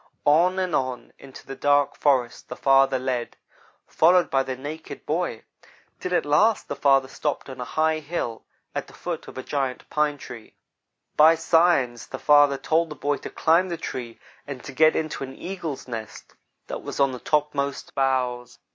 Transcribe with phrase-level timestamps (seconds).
[0.25, 3.37] On and on into the dark forest the father led,
[3.85, 5.43] followed by the naked boy,
[5.99, 8.43] till at last the father stopped on a high hill,
[8.73, 10.55] at the foot of a giant pine tree.
[11.15, 15.23] By signs the father told the boy to climb the tree and to get into
[15.23, 16.33] an eagle's nest
[16.65, 18.57] that was on the topmost boughs.